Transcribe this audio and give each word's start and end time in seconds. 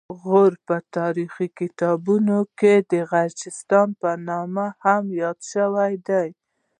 غور 0.21 0.51
په 0.67 0.75
تاریخي 0.97 1.47
کتابونو 1.59 2.37
کې 2.59 2.73
د 2.91 2.93
غرجستان 3.11 3.87
په 4.01 4.09
نوم 4.27 4.55
هم 4.83 5.03
یاد 5.21 5.39
شوی 5.51 5.93
دی 6.07 6.29